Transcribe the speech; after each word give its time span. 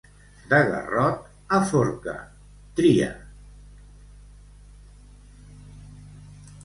De 0.53 0.59
garrot 0.69 1.19
a 1.57 1.59
forca, 1.73 2.15
tria. 2.79 3.11